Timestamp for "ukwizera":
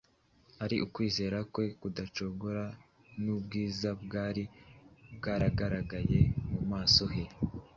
0.85-1.39